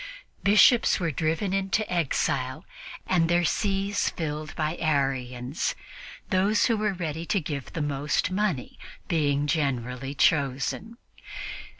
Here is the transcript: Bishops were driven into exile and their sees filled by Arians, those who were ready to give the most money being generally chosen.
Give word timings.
Bishops 0.43 0.99
were 0.99 1.11
driven 1.11 1.53
into 1.53 1.87
exile 1.87 2.65
and 3.05 3.29
their 3.29 3.45
sees 3.45 4.09
filled 4.09 4.55
by 4.55 4.75
Arians, 4.77 5.75
those 6.31 6.65
who 6.65 6.75
were 6.75 6.93
ready 6.93 7.23
to 7.27 7.39
give 7.39 7.73
the 7.73 7.83
most 7.83 8.31
money 8.31 8.79
being 9.07 9.45
generally 9.45 10.15
chosen. 10.15 10.97